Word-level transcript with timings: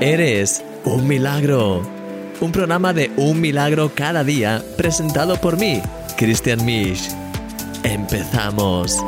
Eres 0.00 0.64
un 0.84 1.06
milagro. 1.06 1.80
Un 2.40 2.50
programa 2.50 2.92
de 2.92 3.12
un 3.16 3.40
milagro 3.40 3.92
cada 3.94 4.24
día 4.24 4.60
presentado 4.76 5.40
por 5.40 5.56
mí, 5.56 5.80
Christian 6.16 6.64
Misch. 6.64 7.08
Empezamos. 7.84 8.98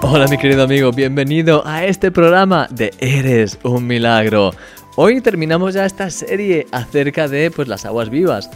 Hola 0.00 0.26
mi 0.26 0.38
querido 0.38 0.62
amigo, 0.64 0.90
bienvenido 0.90 1.62
a 1.66 1.84
este 1.84 2.10
programa 2.10 2.66
de 2.70 2.92
Eres 2.98 3.58
un 3.62 3.86
milagro. 3.86 4.52
Hoy 4.96 5.20
terminamos 5.20 5.74
ya 5.74 5.84
esta 5.84 6.08
serie 6.08 6.66
acerca 6.72 7.28
de 7.28 7.50
pues 7.50 7.68
las 7.68 7.84
aguas 7.84 8.08
vivas. 8.08 8.50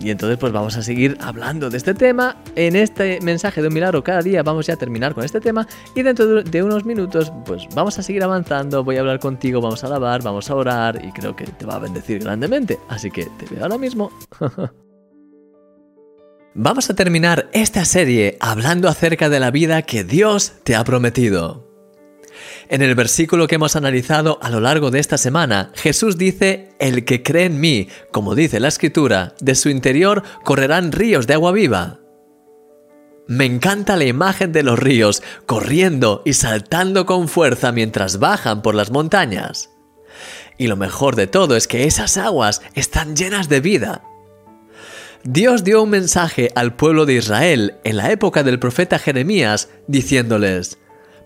Y 0.00 0.10
entonces 0.10 0.38
pues 0.38 0.52
vamos 0.52 0.76
a 0.76 0.82
seguir 0.82 1.16
hablando 1.20 1.70
de 1.70 1.76
este 1.76 1.94
tema. 1.94 2.36
En 2.54 2.76
este 2.76 3.20
mensaje 3.22 3.62
de 3.62 3.68
un 3.68 3.74
milagro 3.74 4.02
cada 4.02 4.22
día 4.22 4.42
vamos 4.42 4.66
ya 4.66 4.74
a 4.74 4.76
terminar 4.76 5.14
con 5.14 5.24
este 5.24 5.40
tema. 5.40 5.66
Y 5.94 6.02
dentro 6.02 6.42
de 6.42 6.62
unos 6.62 6.84
minutos 6.84 7.32
pues 7.44 7.66
vamos 7.74 7.98
a 7.98 8.02
seguir 8.02 8.22
avanzando. 8.22 8.84
Voy 8.84 8.96
a 8.96 9.00
hablar 9.00 9.18
contigo, 9.18 9.60
vamos 9.60 9.84
a 9.84 9.86
alabar, 9.86 10.22
vamos 10.22 10.50
a 10.50 10.54
orar 10.54 11.02
y 11.04 11.12
creo 11.12 11.34
que 11.34 11.44
te 11.44 11.66
va 11.66 11.76
a 11.76 11.78
bendecir 11.78 12.20
grandemente. 12.20 12.78
Así 12.88 13.10
que 13.10 13.26
te 13.38 13.46
veo 13.54 13.62
ahora 13.62 13.78
mismo. 13.78 14.10
Vamos 16.58 16.88
a 16.88 16.94
terminar 16.94 17.50
esta 17.52 17.84
serie 17.84 18.38
hablando 18.40 18.88
acerca 18.88 19.28
de 19.28 19.40
la 19.40 19.50
vida 19.50 19.82
que 19.82 20.04
Dios 20.04 20.54
te 20.64 20.74
ha 20.74 20.84
prometido. 20.84 21.65
En 22.68 22.82
el 22.82 22.94
versículo 22.94 23.46
que 23.46 23.54
hemos 23.56 23.76
analizado 23.76 24.38
a 24.42 24.50
lo 24.50 24.60
largo 24.60 24.90
de 24.90 24.98
esta 24.98 25.18
semana, 25.18 25.70
Jesús 25.74 26.18
dice, 26.18 26.70
El 26.78 27.04
que 27.04 27.22
cree 27.22 27.44
en 27.44 27.60
mí, 27.60 27.88
como 28.10 28.34
dice 28.34 28.60
la 28.60 28.68
escritura, 28.68 29.34
de 29.40 29.54
su 29.54 29.68
interior 29.68 30.22
correrán 30.44 30.92
ríos 30.92 31.26
de 31.26 31.34
agua 31.34 31.52
viva. 31.52 32.00
Me 33.28 33.44
encanta 33.44 33.96
la 33.96 34.04
imagen 34.04 34.52
de 34.52 34.62
los 34.62 34.78
ríos 34.78 35.22
corriendo 35.46 36.22
y 36.24 36.34
saltando 36.34 37.06
con 37.06 37.28
fuerza 37.28 37.72
mientras 37.72 38.18
bajan 38.18 38.62
por 38.62 38.74
las 38.74 38.90
montañas. 38.90 39.70
Y 40.58 40.68
lo 40.68 40.76
mejor 40.76 41.16
de 41.16 41.26
todo 41.26 41.56
es 41.56 41.66
que 41.66 41.84
esas 41.84 42.16
aguas 42.16 42.62
están 42.74 43.16
llenas 43.16 43.48
de 43.48 43.60
vida. 43.60 44.02
Dios 45.24 45.64
dio 45.64 45.82
un 45.82 45.90
mensaje 45.90 46.50
al 46.54 46.76
pueblo 46.76 47.04
de 47.04 47.14
Israel 47.14 47.74
en 47.82 47.96
la 47.96 48.12
época 48.12 48.44
del 48.44 48.60
profeta 48.60 49.00
Jeremías 49.00 49.70
diciéndoles, 49.88 50.78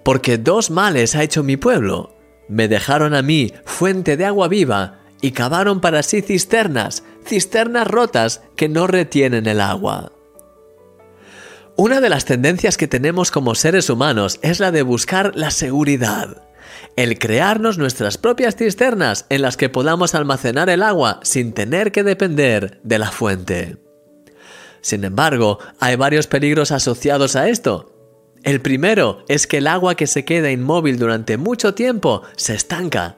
porque 0.03 0.39
dos 0.39 0.70
males 0.70 1.15
ha 1.15 1.23
hecho 1.23 1.43
mi 1.43 1.56
pueblo. 1.56 2.17
Me 2.48 2.69
dejaron 2.69 3.15
a 3.15 3.23
mí 3.23 3.53
fuente 3.65 4.17
de 4.17 4.25
agua 4.25 4.48
viva 4.48 5.01
y 5.20 5.33
cavaron 5.33 5.81
para 5.81 6.03
sí 6.03 6.23
cisternas, 6.23 7.05
cisternas 7.25 7.87
rotas 7.87 8.43
que 8.56 8.69
no 8.69 8.87
retienen 8.87 9.47
el 9.47 9.61
agua. 9.61 10.12
Una 11.77 12.01
de 12.01 12.09
las 12.11 12.25
tendencias 12.25 12.77
que 12.77 12.89
tenemos 12.89 13.31
como 13.31 13.55
seres 13.55 13.89
humanos 13.89 14.39
es 14.43 14.61
la 14.61 14.71
de 14.71 14.83
buscar 14.83 15.33
la 15.34 15.51
seguridad, 15.51 16.43
el 16.97 17.19
crearnos 17.19 17.78
nuestras 17.78 18.19
propias 18.19 18.56
cisternas 18.56 19.27
en 19.31 19.43
las 19.43 19.56
que 19.56 19.69
podamos 19.69 20.15
almacenar 20.15 20.69
el 20.69 20.83
agua 20.83 21.21
sin 21.23 21.53
tener 21.53 21.93
que 21.93 22.03
depender 22.03 22.81
de 22.83 22.98
la 22.98 23.11
fuente. 23.11 23.78
Sin 24.83 25.05
embargo, 25.05 25.59
hay 25.78 25.97
varios 25.97 26.27
peligros 26.27 26.73
asociados 26.73 27.37
a 27.37 27.48
esto, 27.48 28.00
el 28.42 28.60
primero 28.60 29.24
es 29.28 29.46
que 29.46 29.58
el 29.58 29.66
agua 29.66 29.94
que 29.94 30.06
se 30.06 30.24
queda 30.24 30.50
inmóvil 30.50 30.98
durante 30.98 31.36
mucho 31.36 31.74
tiempo 31.74 32.22
se 32.36 32.55
estanca. 32.55 33.16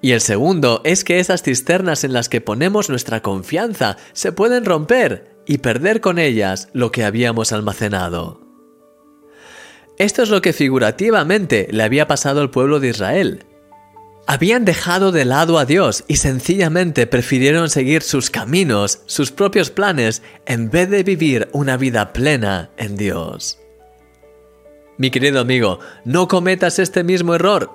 Y 0.00 0.12
el 0.12 0.20
segundo 0.20 0.80
es 0.84 1.04
que 1.04 1.18
esas 1.18 1.42
cisternas 1.42 2.04
en 2.04 2.12
las 2.12 2.28
que 2.28 2.40
ponemos 2.40 2.88
nuestra 2.88 3.20
confianza 3.20 3.96
se 4.12 4.32
pueden 4.32 4.64
romper 4.64 5.36
y 5.46 5.58
perder 5.58 6.00
con 6.00 6.18
ellas 6.18 6.68
lo 6.72 6.92
que 6.92 7.04
habíamos 7.04 7.52
almacenado. 7.52 8.40
Esto 9.98 10.22
es 10.22 10.30
lo 10.30 10.40
que 10.40 10.52
figurativamente 10.52 11.68
le 11.70 11.82
había 11.82 12.06
pasado 12.06 12.40
al 12.40 12.50
pueblo 12.50 12.80
de 12.80 12.88
Israel. 12.88 13.44
Habían 14.26 14.64
dejado 14.64 15.12
de 15.12 15.24
lado 15.24 15.58
a 15.58 15.64
Dios 15.64 16.04
y 16.06 16.16
sencillamente 16.16 17.06
prefirieron 17.06 17.68
seguir 17.68 18.02
sus 18.02 18.30
caminos, 18.30 19.00
sus 19.06 19.32
propios 19.32 19.70
planes, 19.70 20.22
en 20.46 20.70
vez 20.70 20.88
de 20.88 21.02
vivir 21.02 21.48
una 21.52 21.76
vida 21.76 22.12
plena 22.12 22.70
en 22.76 22.96
Dios. 22.96 23.59
Mi 25.00 25.10
querido 25.10 25.40
amigo, 25.40 25.78
no 26.04 26.28
cometas 26.28 26.78
este 26.78 27.04
mismo 27.04 27.34
error. 27.34 27.70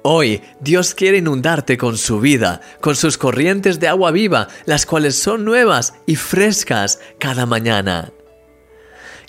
Hoy 0.00 0.40
Dios 0.58 0.94
quiere 0.94 1.18
inundarte 1.18 1.76
con 1.76 1.98
su 1.98 2.18
vida, 2.18 2.62
con 2.80 2.96
sus 2.96 3.18
corrientes 3.18 3.78
de 3.78 3.88
agua 3.88 4.10
viva, 4.10 4.48
las 4.64 4.86
cuales 4.86 5.16
son 5.16 5.44
nuevas 5.44 5.92
y 6.06 6.16
frescas 6.16 6.98
cada 7.18 7.44
mañana. 7.44 8.10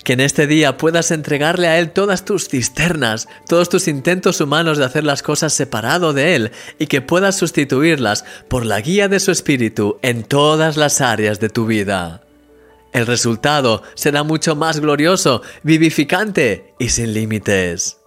Que 0.04 0.14
en 0.14 0.20
este 0.20 0.46
día 0.46 0.78
puedas 0.78 1.10
entregarle 1.10 1.68
a 1.68 1.78
Él 1.78 1.90
todas 1.90 2.24
tus 2.24 2.48
cisternas, 2.48 3.28
todos 3.46 3.68
tus 3.68 3.88
intentos 3.88 4.40
humanos 4.40 4.78
de 4.78 4.86
hacer 4.86 5.04
las 5.04 5.22
cosas 5.22 5.52
separado 5.52 6.14
de 6.14 6.34
Él 6.34 6.50
y 6.78 6.86
que 6.86 7.02
puedas 7.02 7.36
sustituirlas 7.36 8.24
por 8.48 8.64
la 8.64 8.80
guía 8.80 9.08
de 9.08 9.20
su 9.20 9.32
Espíritu 9.32 9.98
en 10.00 10.24
todas 10.24 10.78
las 10.78 11.02
áreas 11.02 11.40
de 11.40 11.50
tu 11.50 11.66
vida. 11.66 12.22
El 12.92 13.06
resultado 13.06 13.82
será 13.94 14.22
mucho 14.22 14.54
más 14.54 14.80
glorioso, 14.80 15.42
vivificante 15.62 16.74
y 16.78 16.90
sin 16.90 17.14
límites. 17.14 17.98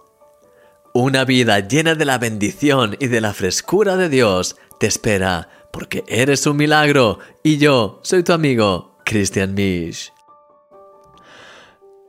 Una 0.94 1.24
vida 1.24 1.60
llena 1.60 1.94
de 1.94 2.04
la 2.04 2.18
bendición 2.18 2.96
y 3.00 3.08
de 3.08 3.20
la 3.20 3.34
frescura 3.34 3.96
de 3.96 4.08
Dios 4.08 4.56
te 4.78 4.86
espera, 4.86 5.48
porque 5.72 6.04
eres 6.08 6.46
un 6.46 6.56
milagro 6.56 7.18
y 7.42 7.58
yo 7.58 8.00
soy 8.02 8.22
tu 8.22 8.32
amigo, 8.32 8.96
Christian 9.04 9.54
Misch. 9.54 10.12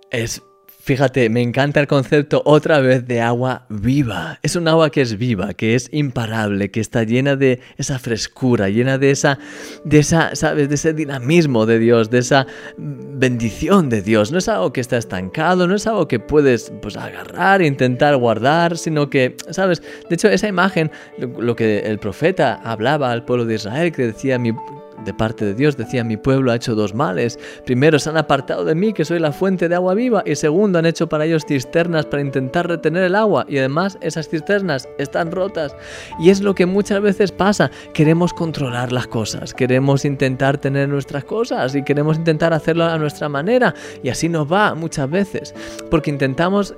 Es 0.09 0.41
Fíjate, 0.87 1.29
me 1.29 1.41
encanta 1.41 1.81
el 1.81 1.87
concepto 1.87 2.41
otra 2.45 2.79
vez 2.79 3.05
de 3.05 3.19
agua 3.19 3.65
viva. 3.67 4.39
Es 4.41 4.55
un 4.55 4.69
agua 4.69 4.89
que 4.89 5.01
es 5.01 5.17
viva, 5.17 5.53
que 5.53 5.75
es 5.75 5.89
imparable, 5.91 6.71
que 6.71 6.79
está 6.79 7.03
llena 7.03 7.35
de 7.35 7.59
esa 7.75 7.99
frescura, 7.99 8.69
llena 8.69 8.97
de 8.97 9.11
esa, 9.11 9.37
de 9.83 9.99
esa, 9.99 10.33
¿sabes? 10.33 10.69
De 10.69 10.75
ese 10.75 10.93
dinamismo 10.93 11.65
de 11.65 11.79
Dios, 11.79 12.09
de 12.09 12.19
esa 12.19 12.47
bendición 12.77 13.89
de 13.89 14.01
Dios. 14.01 14.31
No 14.31 14.37
es 14.37 14.47
algo 14.47 14.71
que 14.71 14.79
está 14.79 14.95
estancado, 14.95 15.67
no 15.67 15.75
es 15.75 15.85
algo 15.87 16.07
que 16.07 16.21
puedes 16.21 16.71
pues, 16.81 16.95
agarrar, 16.95 17.61
intentar 17.61 18.15
guardar, 18.15 18.77
sino 18.77 19.09
que, 19.09 19.35
¿sabes? 19.49 19.83
De 20.07 20.15
hecho, 20.15 20.29
esa 20.29 20.47
imagen, 20.47 20.89
lo, 21.17 21.53
que 21.57 21.79
el 21.79 21.99
profeta 21.99 22.61
hablaba 22.63 23.11
al 23.11 23.25
pueblo 23.25 23.43
de 23.43 23.55
Israel, 23.55 23.91
que 23.91 24.03
decía, 24.03 24.39
mi, 24.39 24.53
de 25.05 25.13
parte 25.13 25.45
de 25.45 25.53
Dios, 25.53 25.77
decía, 25.77 26.03
mi 26.03 26.17
pueblo 26.17 26.51
ha 26.51 26.55
hecho 26.55 26.75
dos 26.75 26.93
males. 26.93 27.39
Primero, 27.65 27.99
se 27.99 28.09
han 28.09 28.17
apartado 28.17 28.65
de 28.65 28.75
mí, 28.75 28.93
que 28.93 29.05
soy 29.05 29.19
la 29.19 29.31
fuente 29.31 29.69
de 29.69 29.75
agua 29.75 29.93
viva, 29.93 30.23
y 30.25 30.35
segundo, 30.35 30.79
han 30.79 30.85
hecho 30.85 31.07
para 31.07 31.25
ellos 31.25 31.45
cisternas 31.47 32.05
para 32.05 32.21
intentar 32.21 32.67
retener 32.67 33.03
el 33.03 33.15
agua, 33.15 33.45
y 33.47 33.57
además 33.57 33.97
esas 34.01 34.29
cisternas 34.29 34.87
están 34.97 35.31
rotas. 35.31 35.75
Y 36.19 36.29
es 36.29 36.41
lo 36.41 36.55
que 36.55 36.65
muchas 36.65 37.01
veces 37.01 37.31
pasa, 37.31 37.71
queremos 37.93 38.33
controlar 38.33 38.91
las 38.91 39.07
cosas, 39.07 39.53
queremos 39.53 40.05
intentar 40.05 40.57
tener 40.57 40.89
nuestras 40.89 41.23
cosas 41.23 41.75
y 41.75 41.83
queremos 41.83 42.17
intentar 42.17 42.53
hacerlo 42.53 42.85
a 42.85 42.97
nuestra 42.97 43.29
manera, 43.29 43.73
y 44.03 44.09
así 44.09 44.29
nos 44.29 44.51
va 44.51 44.75
muchas 44.75 45.09
veces, 45.09 45.53
porque 45.89 46.09
intentamos, 46.09 46.75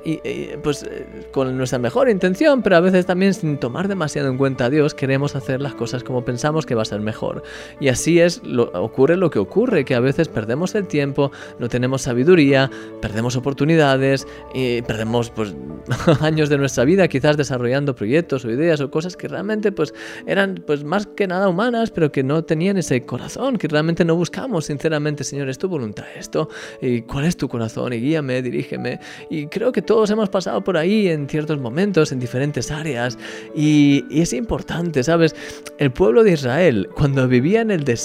pues, 0.63 0.83
eh, 0.83 1.27
con 1.31 1.57
nuestra 1.57 1.79
mejor 1.79 2.09
intención, 2.09 2.61
pero 2.61 2.77
a 2.77 2.79
veces 2.79 3.05
también 3.05 3.33
sin 3.33 3.57
tomar 3.57 3.87
demasiado 3.87 4.29
en 4.29 4.37
cuenta 4.37 4.65
a 4.65 4.69
Dios, 4.69 4.93
queremos 4.93 5.35
hacer 5.35 5.61
las 5.61 5.75
cosas 5.75 6.03
como 6.03 6.25
pensamos 6.25 6.65
que 6.65 6.75
va 6.75 6.81
a 6.81 6.85
ser 6.85 7.01
mejor. 7.01 7.43
Y 7.79 7.89
así 7.89 8.08
es, 8.17 8.41
lo, 8.43 8.71
ocurre 8.73 9.15
lo 9.15 9.29
que 9.29 9.37
ocurre, 9.37 9.85
que 9.85 9.93
a 9.93 9.99
veces 9.99 10.27
perdemos 10.27 10.73
el 10.73 10.87
tiempo, 10.87 11.31
no 11.59 11.69
tenemos 11.69 12.01
sabiduría, 12.01 12.71
perdemos 13.01 13.35
oportunidades 13.35 14.27
y 14.55 14.81
perdemos 14.81 15.29
pues, 15.29 15.53
años 16.21 16.49
de 16.49 16.57
nuestra 16.57 16.85
vida 16.85 17.07
quizás 17.07 17.37
desarrollando 17.37 17.93
proyectos 17.95 18.45
o 18.45 18.51
ideas 18.51 18.81
o 18.81 18.89
cosas 18.89 19.15
que 19.15 19.27
realmente 19.27 19.71
pues, 19.71 19.93
eran 20.25 20.63
pues, 20.65 20.83
más 20.83 21.05
que 21.05 21.27
nada 21.27 21.47
humanas, 21.47 21.91
pero 21.91 22.11
que 22.11 22.23
no 22.23 22.43
tenían 22.43 22.77
ese 22.77 23.05
corazón, 23.05 23.57
que 23.57 23.67
realmente 23.67 24.05
no 24.05 24.15
buscamos 24.15 24.65
sinceramente, 24.65 25.23
Señor, 25.23 25.49
es 25.49 25.57
tu 25.57 25.67
voluntad 25.67 26.05
esto, 26.17 26.49
y 26.81 27.01
cuál 27.01 27.25
es 27.25 27.37
tu 27.37 27.47
corazón, 27.47 27.93
y 27.93 27.97
guíame, 27.97 28.41
dirígeme. 28.41 28.99
Y 29.29 29.47
creo 29.47 29.71
que 29.71 29.81
todos 29.81 30.09
hemos 30.09 30.29
pasado 30.29 30.63
por 30.63 30.77
ahí 30.77 31.07
en 31.07 31.27
ciertos 31.27 31.59
momentos, 31.59 32.11
en 32.11 32.19
diferentes 32.19 32.71
áreas, 32.71 33.17
y, 33.55 34.05
y 34.09 34.21
es 34.21 34.33
importante, 34.33 35.03
¿sabes? 35.03 35.35
El 35.77 35.91
pueblo 35.91 36.23
de 36.23 36.33
Israel, 36.33 36.89
cuando 36.95 37.27
vivía 37.27 37.61
en 37.61 37.71
el 37.71 37.83
desierto, 37.83 37.98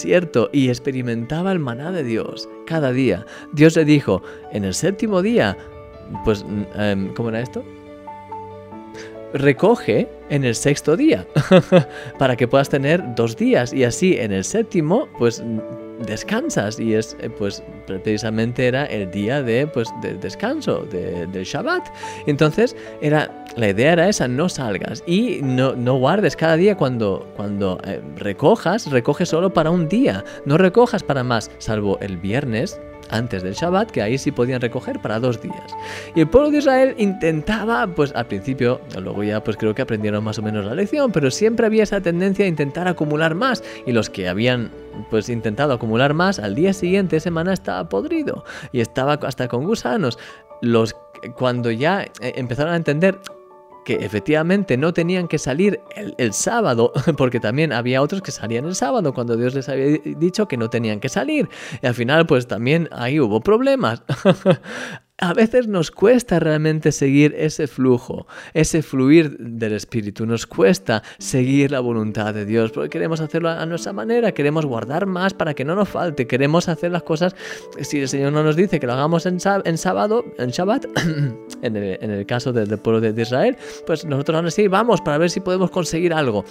y 0.52 0.68
experimentaba 0.68 1.52
el 1.52 1.58
maná 1.58 1.92
de 1.92 2.02
Dios 2.02 2.48
cada 2.66 2.92
día. 2.92 3.24
Dios 3.52 3.76
le 3.76 3.84
dijo, 3.84 4.22
en 4.52 4.64
el 4.64 4.74
séptimo 4.74 5.22
día, 5.22 5.56
pues, 6.24 6.44
em, 6.74 7.12
¿cómo 7.14 7.28
era 7.28 7.40
esto? 7.40 7.64
Recoge 9.32 10.08
en 10.30 10.44
el 10.44 10.54
sexto 10.54 10.96
día, 10.96 11.26
para 12.18 12.36
que 12.36 12.48
puedas 12.48 12.68
tener 12.68 13.14
dos 13.14 13.36
días 13.36 13.72
y 13.72 13.84
así 13.84 14.16
en 14.16 14.32
el 14.32 14.44
séptimo, 14.44 15.08
pues 15.18 15.42
descansas 16.00 16.78
y 16.78 16.94
es 16.94 17.16
eh, 17.20 17.30
pues 17.30 17.62
precisamente 17.86 18.66
era 18.66 18.84
el 18.86 19.10
día 19.10 19.42
de 19.42 19.66
pues 19.66 19.88
de 20.02 20.14
descanso 20.14 20.86
de, 20.90 21.26
del 21.26 21.44
Shabbat. 21.44 21.86
Entonces 22.26 22.76
era 23.00 23.44
la 23.56 23.68
idea 23.68 23.92
era 23.92 24.08
esa 24.08 24.26
no 24.26 24.48
salgas 24.48 25.02
y 25.06 25.40
no, 25.42 25.74
no 25.74 25.96
guardes 25.96 26.36
cada 26.36 26.56
día 26.56 26.76
cuando 26.76 27.32
cuando 27.36 27.78
eh, 27.84 28.00
recojas 28.16 28.90
recoge 28.90 29.26
solo 29.26 29.52
para 29.52 29.70
un 29.70 29.88
día 29.88 30.24
no 30.44 30.58
recojas 30.58 31.02
para 31.02 31.22
más 31.22 31.50
salvo 31.58 31.98
el 32.00 32.16
viernes 32.16 32.80
antes 33.10 33.42
del 33.42 33.54
Shabbat, 33.54 33.90
que 33.90 34.02
ahí 34.02 34.18
sí 34.18 34.32
podían 34.32 34.60
recoger 34.60 35.00
para 35.00 35.18
dos 35.20 35.40
días. 35.40 35.74
Y 36.14 36.20
el 36.20 36.28
pueblo 36.28 36.50
de 36.50 36.58
Israel 36.58 36.94
intentaba, 36.98 37.86
pues 37.86 38.12
al 38.14 38.26
principio, 38.26 38.80
luego 39.00 39.22
ya 39.22 39.42
pues 39.42 39.56
creo 39.56 39.74
que 39.74 39.82
aprendieron 39.82 40.24
más 40.24 40.38
o 40.38 40.42
menos 40.42 40.64
la 40.64 40.74
lección, 40.74 41.12
pero 41.12 41.30
siempre 41.30 41.66
había 41.66 41.82
esa 41.82 42.00
tendencia 42.00 42.44
a 42.44 42.48
intentar 42.48 42.88
acumular 42.88 43.34
más 43.34 43.62
y 43.86 43.92
los 43.92 44.10
que 44.10 44.28
habían 44.28 44.70
pues 45.10 45.28
intentado 45.28 45.72
acumular 45.72 46.14
más, 46.14 46.38
al 46.38 46.54
día 46.54 46.72
siguiente 46.72 47.20
semana 47.20 47.52
estaba 47.52 47.88
podrido 47.88 48.44
y 48.72 48.80
estaba 48.80 49.14
hasta 49.14 49.48
con 49.48 49.64
gusanos. 49.64 50.18
Los 50.60 50.96
cuando 51.36 51.70
ya 51.70 52.02
eh, 52.02 52.10
empezaron 52.36 52.74
a 52.74 52.76
entender 52.76 53.18
que 53.84 53.94
efectivamente 53.94 54.76
no 54.76 54.92
tenían 54.92 55.28
que 55.28 55.38
salir 55.38 55.80
el, 55.94 56.32
sábado, 56.32 56.92
porque 57.16 57.40
también 57.40 57.72
había 57.72 58.02
otros 58.02 58.22
que 58.22 58.32
salían 58.32 58.64
el 58.64 58.74
sábado 58.74 59.12
cuando 59.14 59.36
Dios 59.36 59.54
les 59.54 59.68
había 59.68 59.98
dicho 60.04 60.48
que 60.48 60.56
no 60.56 60.70
tenían 60.70 61.00
que 61.00 61.08
salir. 61.08 61.48
Y 61.82 61.86
al 61.86 61.94
final, 61.94 62.26
pues 62.26 62.46
también 62.46 62.88
ahí 62.92 63.20
hubo 63.20 63.40
problemas. 63.40 64.02
a 65.18 65.32
veces 65.32 65.68
nos 65.68 65.92
cuesta 65.92 66.40
realmente 66.40 66.90
seguir 66.90 67.34
ese 67.38 67.68
flujo, 67.68 68.26
ese 68.52 68.82
fluir 68.82 69.36
del 69.38 69.72
Espíritu. 69.72 70.26
Nos 70.26 70.46
cuesta 70.46 71.04
seguir 71.18 71.70
la 71.70 71.78
voluntad 71.78 72.34
de 72.34 72.44
Dios 72.44 72.72
porque 72.72 72.90
queremos 72.90 73.20
hacerlo 73.20 73.48
a 73.48 73.64
nuestra 73.64 73.92
manera, 73.92 74.32
queremos 74.32 74.66
guardar 74.66 75.06
más 75.06 75.32
para 75.32 75.54
que 75.54 75.64
no 75.64 75.76
nos 75.76 75.88
falte, 75.88 76.26
queremos 76.26 76.68
hacer 76.68 76.90
las 76.90 77.04
cosas. 77.04 77.36
Si 77.80 78.00
el 78.00 78.08
Señor 78.08 78.32
no 78.32 78.42
nos 78.42 78.56
dice 78.56 78.80
que 78.80 78.86
lo 78.86 78.94
hagamos 78.94 79.24
en, 79.26 79.38
sábado, 79.38 80.24
en 80.36 80.50
Shabbat, 80.50 80.86
en, 81.62 81.76
el, 81.76 82.26
caso 82.26 82.52
del, 82.52 82.76
pueblo 82.78 83.00
de, 83.00 83.22
Israel, 83.22 83.56
pues 83.86 84.04
nosotros 84.04 84.36
aún 84.36 84.46
así 84.46 84.66
vamos 84.66 85.00
para 85.00 85.18
ver 85.18 85.30
si 85.30 85.38
podemos 85.40 85.70
conseguir 85.70 86.12
algo. 86.12 86.44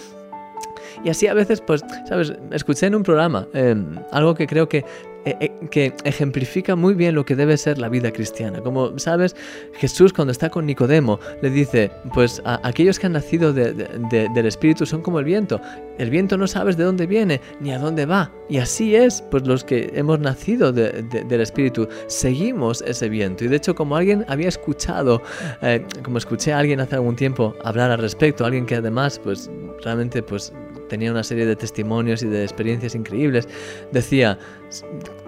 Y 1.04 1.10
así 1.10 1.26
a 1.26 1.34
veces, 1.34 1.60
pues, 1.60 1.82
¿sabes? 2.08 2.32
Escuché 2.50 2.86
en 2.86 2.94
un 2.94 3.02
programa 3.02 3.46
em, 3.52 3.96
algo 4.10 4.34
que 4.34 4.46
creo 4.46 4.68
que 4.68 4.84
eh, 5.26 5.36
eh, 5.40 5.52
que 5.70 5.94
ejemplifica 6.04 6.76
muy 6.76 6.92
bien 6.92 7.14
lo 7.14 7.24
que 7.24 7.34
debe 7.34 7.56
ser 7.56 7.78
la 7.78 7.88
vida 7.88 8.12
cristiana. 8.12 8.60
Como 8.60 8.98
sabes, 8.98 9.34
Jesús 9.72 10.12
cuando 10.12 10.32
está 10.32 10.50
con 10.50 10.66
Nicodemo 10.66 11.18
le 11.40 11.48
dice, 11.48 11.90
pues 12.12 12.42
aquellos 12.44 12.98
que 12.98 13.06
han 13.06 13.12
nacido 13.12 13.52
del 13.54 14.46
Espíritu 14.46 14.84
son 14.84 15.00
como 15.00 15.18
el 15.18 15.24
viento. 15.24 15.60
El 15.96 16.10
viento 16.10 16.36
no 16.36 16.46
sabes 16.46 16.76
de 16.76 16.84
dónde 16.84 17.06
viene 17.06 17.40
ni 17.60 17.72
a 17.72 17.78
dónde 17.78 18.04
va. 18.04 18.30
Y 18.50 18.58
así 18.58 18.94
es, 18.94 19.22
pues 19.30 19.46
los 19.46 19.64
que 19.64 19.90
hemos 19.94 20.18
nacido 20.20 20.72
del 20.72 21.40
Espíritu, 21.40 21.88
seguimos 22.06 22.82
ese 22.82 23.08
viento. 23.08 23.44
Y 23.44 23.48
de 23.48 23.56
hecho, 23.56 23.74
como 23.74 23.96
alguien 23.96 24.26
había 24.28 24.48
escuchado, 24.48 25.22
eh, 25.62 25.82
como 26.02 26.18
escuché 26.18 26.52
a 26.52 26.58
alguien 26.58 26.80
hace 26.80 26.96
algún 26.96 27.16
tiempo 27.16 27.54
hablar 27.64 27.90
al 27.90 27.98
respecto, 27.98 28.44
alguien 28.44 28.66
que 28.66 28.74
además, 28.74 29.18
pues 29.22 29.50
realmente, 29.82 30.22
pues 30.22 30.52
tenía 30.88 31.10
una 31.10 31.24
serie 31.24 31.46
de 31.46 31.56
testimonios 31.56 32.22
y 32.22 32.26
de 32.26 32.42
experiencias 32.42 32.94
increíbles, 32.94 33.48
decía, 33.92 34.38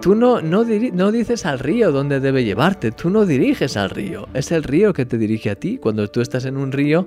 tú 0.01 0.15
no, 0.15 0.41
no, 0.41 0.63
dices 0.63 1.45
al 1.45 1.59
río 1.59 1.91
dónde 1.91 2.19
debe 2.19 2.43
llevarte, 2.43 2.91
tú 2.91 3.09
no 3.09 3.25
diriges 3.25 3.77
al 3.77 3.89
río, 3.89 4.27
es 4.33 4.51
el 4.51 4.63
río 4.63 4.93
que 4.93 5.05
te 5.05 5.17
dirige 5.17 5.49
a 5.49 5.55
ti. 5.55 5.77
Cuando 5.77 6.07
tú 6.09 6.21
estás 6.21 6.45
en 6.45 6.57
un 6.57 6.71
río, 6.71 7.05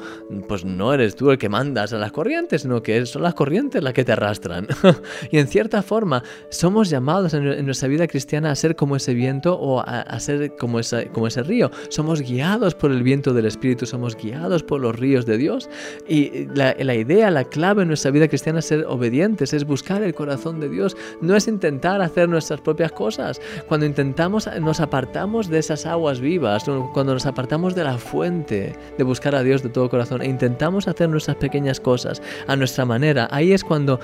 pues 0.49 0.65
no 0.65 0.93
eres 0.93 1.17
tú 1.17 1.31
el 1.31 1.39
que 1.39 1.49
mandas 1.49 1.93
a 1.93 1.99
las 1.99 2.13
corrientes, 2.13 2.63
sino 2.63 2.83
que 2.83 3.05
son 3.07 3.23
las 3.23 3.35
corrientes 3.35 3.83
las 3.83 3.93
que 3.93 4.05
te 4.05 4.13
arrastran. 4.13 4.67
y 5.31 5.39
en 5.39 5.47
cierta 5.47 5.83
forma, 5.83 6.23
somos 6.51 6.91
llamados 6.91 7.35
en, 7.35 7.65
nuestra 7.65 7.89
vida 7.89 8.07
cristiana 8.07 8.51
a 8.51 8.55
ser 8.55 8.77
como 8.77 8.97
ese 8.97 9.15
viento 9.15 9.55
o 9.55 9.81
a, 9.81 10.19
ser 10.21 10.57
como, 10.57 10.81
esa, 10.81 11.07
como 11.07 11.27
ese 11.27 11.43
río. 11.43 11.71
Somos 11.89 12.23
guiados 12.23 12.75
por 12.75 12.91
el 12.91 13.03
viento 13.03 13.33
del 13.33 13.47
Espíritu, 13.47 13.87
somos 13.87 14.17
guiados 14.17 14.63
por 14.63 14.81
los 14.81 14.99
ríos 14.99 15.27
de 15.27 15.39
Dios. 15.39 15.69
Y 16.09 16.47
la, 16.55 16.95
idea, 16.95 17.31
la 17.31 17.45
clave 17.45 17.83
en 17.83 17.89
nuestra 17.89 18.11
vida 18.11 18.29
cristiana 18.29 18.63
ser 18.63 18.85
obedientes, 18.87 19.53
es 19.53 19.65
buscar 19.65 20.03
el 20.03 20.15
corazón 20.15 20.61
de 20.61 20.69
Dios, 20.69 20.97
no 21.21 21.37
es 21.37 21.49
intentar 21.49 22.01
hacer 22.03 22.29
nuestras 22.29 22.61
propias 22.61 22.90
cosas. 22.93 23.41
Cuando 23.69 23.87
intentamos, 23.87 24.49
nos 24.61 24.81
apartamos 24.81 25.49
de 25.49 25.59
esas 25.59 25.87
aguas 25.87 26.21
vivas, 26.21 26.65
cuando 26.93 27.15
nos 27.15 27.27
apartamos 27.27 27.75
de 27.75 27.85
la 27.85 27.99
fuente 27.99 28.77
de 28.97 29.05
buscar 29.05 29.35
a 29.35 29.43
Dios 29.43 29.63
de 29.63 29.69
todo 29.69 29.89
corazón 29.91 30.23
e 30.23 30.27
intentamos 30.27 30.89
hacer 30.89 31.09
nuestras 31.09 31.37
pequeñas 31.37 31.81
cosas 31.81 32.23
a 32.47 32.57
nuestra 32.57 32.85
manera, 32.85 33.29
ahí 33.31 33.53
es 33.53 33.65
cuando 33.65 34.01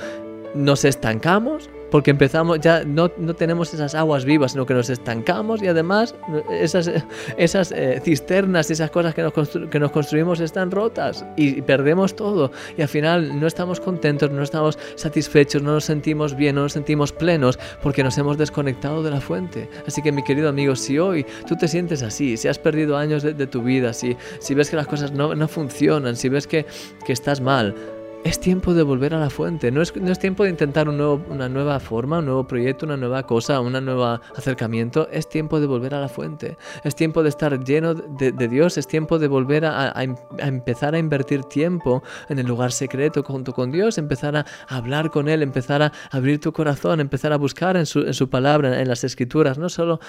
nos 0.56 0.84
estancamos 0.84 1.70
porque 1.90 2.10
empezamos, 2.10 2.60
ya 2.60 2.84
no, 2.84 3.10
no, 3.16 3.34
tenemos 3.34 3.72
esas 3.72 3.94
aguas 3.94 4.24
vivas, 4.24 4.52
sino 4.52 4.66
que 4.66 4.74
nos 4.74 4.90
estancamos 4.90 5.62
y 5.62 5.68
además 5.68 6.14
esas, 6.50 6.90
esas 7.36 7.72
eh, 7.72 8.00
cisternas 8.04 8.68
y 8.70 8.72
esas 8.72 8.90
cosas 8.90 9.14
que 9.14 9.22
nos, 9.22 9.32
que 9.70 9.78
nos 9.78 9.92
construimos 9.92 10.40
están 10.40 10.70
rotas 10.70 11.24
y, 11.36 11.62
perdemos 11.62 12.16
todo. 12.16 12.50
Y 12.76 12.82
al 12.82 12.88
final 12.88 13.38
no 13.40 13.46
estamos 13.46 13.80
contentos, 13.80 14.30
no 14.30 14.42
estamos 14.42 14.78
satisfechos, 14.96 15.62
no 15.62 15.72
nos 15.72 15.84
sentimos 15.84 16.36
bien, 16.36 16.56
no 16.56 16.62
nos 16.62 16.72
sentimos 16.72 17.12
plenos 17.12 17.58
porque 17.82 18.02
nos 18.02 18.18
hemos 18.18 18.36
desconectado 18.36 19.02
de 19.02 19.10
la 19.10 19.20
fuente. 19.20 19.68
Así 19.86 20.02
que 20.02 20.12
mi 20.12 20.22
querido 20.22 20.48
amigo, 20.48 20.76
si 20.76 20.98
hoy 20.98 21.24
tú 21.46 21.56
te 21.56 21.68
sientes 21.68 22.02
así, 22.02 22.36
si 22.36 22.48
has 22.48 22.58
perdido 22.58 22.96
años 22.96 23.22
de, 23.22 23.32
de 23.32 23.46
tu 23.46 23.62
vida, 23.62 23.92
si, 23.92 24.16
si 24.40 24.54
ves 24.54 24.70
que 24.70 24.76
las 24.76 24.86
cosas 24.86 25.12
no, 25.12 25.34
no 25.34 25.48
funcionan, 25.48 26.16
si 26.16 26.28
ves 26.28 26.46
que, 26.46 26.66
que 27.04 27.12
estás 27.12 27.40
mal, 27.40 27.74
es 28.26 28.40
tiempo 28.40 28.74
de 28.74 28.82
volver 28.82 29.14
a 29.14 29.20
la 29.20 29.30
fuente, 29.30 29.70
no 29.70 29.80
es, 29.80 29.94
no 29.94 30.10
es 30.10 30.18
tiempo 30.18 30.42
de 30.42 30.50
intentar 30.50 30.88
una 30.88 31.48
nueva 31.48 31.78
forma, 31.78 32.18
un 32.18 32.24
nuevo 32.24 32.44
proyecto, 32.44 32.84
una 32.84 32.96
nueva 32.96 33.22
cosa, 33.22 33.60
un 33.60 33.72
nuevo 33.84 34.04
acercamiento, 34.34 35.08
es 35.12 35.28
tiempo 35.28 35.60
de 35.60 35.66
volver 35.66 35.94
a 35.94 36.00
la 36.00 36.08
fuente, 36.08 36.58
es 36.82 36.96
tiempo 36.96 37.22
de 37.22 37.28
estar 37.28 37.62
lleno 37.62 37.94
de, 37.94 38.48
Dios, 38.48 38.78
es 38.78 38.88
tiempo 38.88 39.20
de 39.20 39.28
volver 39.28 39.64
a, 39.64 39.94
empezar 40.38 40.96
a 40.96 40.98
invertir 40.98 41.44
tiempo 41.44 42.02
en 42.28 42.40
el 42.40 42.46
lugar 42.46 42.72
secreto 42.72 43.22
junto 43.22 43.52
con 43.52 43.70
Dios, 43.70 43.96
empezar 43.96 44.36
a 44.36 44.44
hablar 44.66 45.12
con 45.12 45.28
Él, 45.28 45.42
empezar 45.42 45.82
a 45.82 45.92
abrir 46.10 46.40
tu 46.40 46.52
corazón, 46.52 47.00
empezar 47.00 47.32
a 47.32 47.36
buscar 47.36 47.76
en 47.76 47.86
su, 47.86 48.00
en 48.00 48.14
su 48.14 48.28
palabra, 48.28 48.80
en 48.80 48.88
las 48.88 49.04
escrituras, 49.04 49.56
no 49.56 49.68
solo 49.68 50.00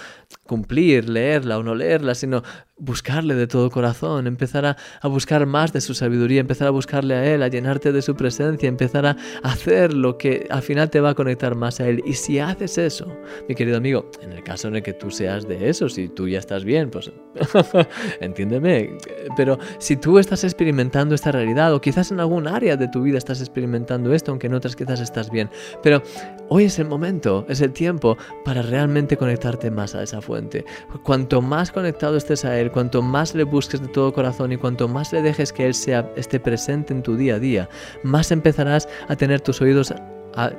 cumplir, 0.44 1.08
leerla 1.08 1.60
o 1.60 1.64
no 1.64 1.75
leerla, 1.75 2.16
sino 2.16 2.42
buscarle 2.79 3.35
de 3.35 3.47
todo 3.47 3.69
corazón, 3.69 4.27
empezar 4.27 4.65
a, 4.65 4.77
a, 5.01 5.07
buscar 5.07 5.45
más 5.45 5.74
de 5.74 5.81
su 5.81 5.94
sabiduría, 5.94 6.41
empezar 6.41 6.68
a 6.68 6.71
buscarle 6.71 7.15
a 7.15 7.25
Él, 7.25 7.41
a 7.44 7.47
llenarte 7.47 7.91
de 7.91 8.01
su 8.01 8.15
presencia, 8.15 8.69
empezar 8.69 9.06
a 9.06 9.18
hacer 9.44 9.94
lo 9.94 10.18
que 10.18 10.47
al 10.50 10.62
final 10.62 10.89
te 10.89 11.01
va 11.01 11.09
a 11.09 11.13
conectar 11.15 11.56
más 11.56 11.79
a 11.79 11.88
Él. 11.88 12.03
Y 12.06 12.13
si 12.13 12.39
haces 12.39 12.77
eso, 12.77 13.07
mi 13.50 13.56
querido 13.56 13.77
amigo, 13.77 14.09
en 14.21 14.31
el 14.31 14.44
caso 14.44 14.68
en 14.68 14.75
el 14.75 14.83
que 14.83 14.94
tú 14.94 15.09
seas 15.09 15.47
de 15.47 15.69
eso, 15.69 15.89
si 15.89 16.07
tú 16.07 16.27
ya 16.27 16.39
estás 16.39 16.63
bien, 16.63 16.89
pues 16.89 17.12
entiéndeme, 18.21 18.97
pero 19.35 19.57
si 19.80 19.97
tú 19.97 20.19
estás 20.19 20.44
experimentando 20.44 21.15
esta 21.15 21.31
realidad 21.31 21.73
o 21.73 21.81
quizás 21.81 22.12
en 22.12 22.19
algún 22.19 22.47
área 22.47 22.75
de 22.75 22.88
tu 22.88 23.01
vida 23.01 23.18
estás 23.18 23.39
experimentando 23.39 24.13
esto, 24.13 24.31
aunque 24.31 24.47
en 24.47 24.53
otras 24.53 24.75
quizás 24.75 25.00
estás 25.00 25.31
bien, 25.31 25.50
pero 25.81 26.01
hoy 26.50 26.65
es 26.65 26.80
el 26.80 26.88
momento, 26.88 27.45
es 27.50 27.62
el 27.62 27.73
tiempo 27.73 28.18
para 28.45 28.62
realmente 28.62 29.18
conectarte 29.18 29.71
más 29.71 29.95
a 29.95 30.03
esa 30.03 30.21
fuente. 30.21 30.65
Cuanto 31.03 31.41
más 31.41 31.71
conectado 31.71 32.18
estés 32.18 32.45
a 32.45 32.59
Él, 32.59 32.67
cuanto 32.72 33.02
más 33.02 33.36
le 33.36 33.44
busques 33.44 33.81
de 33.81 33.88
todo 33.88 34.14
corazón 34.14 34.52
y 34.52 34.58
cuanto 34.58 34.88
más 34.88 35.14
le 35.14 35.22
dejes 35.22 35.54
que 35.54 35.66
Él 35.66 35.74
sea, 35.74 36.09
esté 36.16 36.40
presente 36.40 36.94
en 36.94 37.04
tu 37.04 37.16
día 37.16 37.36
a 37.36 37.40
día, 37.40 37.69
más 38.04 38.31
empezarás 38.31 38.88
a 39.07 39.16
tener 39.16 39.42
tus 39.42 39.62
oídos 39.62 39.94
a, 40.36 40.52